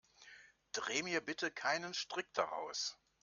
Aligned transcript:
Dreh 0.71 1.03
mir 1.03 1.21
bitte 1.21 1.51
keinen 1.51 1.93
Strick 1.93 2.33
daraus. 2.33 2.97